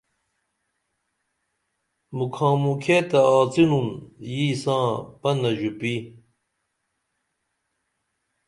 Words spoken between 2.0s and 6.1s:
مُکھامُکھیہ تہ آڅینُن یی ساں پنہ ژُپی